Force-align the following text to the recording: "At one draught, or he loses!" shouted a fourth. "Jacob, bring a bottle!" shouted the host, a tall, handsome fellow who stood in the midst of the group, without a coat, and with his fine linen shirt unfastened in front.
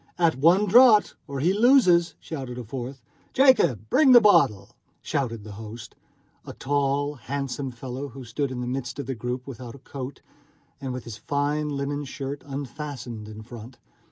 "At 0.17 0.37
one 0.37 0.65
draught, 0.65 1.13
or 1.27 1.41
he 1.41 1.53
loses!" 1.53 2.15
shouted 2.19 2.57
a 2.57 2.63
fourth. 2.63 3.03
"Jacob, 3.33 3.87
bring 3.91 4.15
a 4.15 4.19
bottle!" 4.19 4.71
shouted 5.03 5.43
the 5.43 5.51
host, 5.51 5.93
a 6.43 6.53
tall, 6.53 7.13
handsome 7.13 7.69
fellow 7.69 8.07
who 8.07 8.23
stood 8.25 8.49
in 8.49 8.61
the 8.61 8.65
midst 8.65 8.97
of 8.97 9.05
the 9.05 9.13
group, 9.13 9.45
without 9.45 9.75
a 9.75 9.85
coat, 9.85 10.23
and 10.81 10.91
with 10.91 11.03
his 11.03 11.17
fine 11.17 11.69
linen 11.69 12.03
shirt 12.05 12.41
unfastened 12.47 13.27
in 13.29 13.43
front. 13.43 13.77